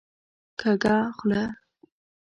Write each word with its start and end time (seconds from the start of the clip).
کږه 0.59 0.95
خوله 1.17 1.43